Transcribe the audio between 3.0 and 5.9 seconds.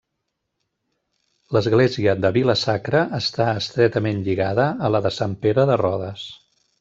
està estretament lligada a la de Sant Pere de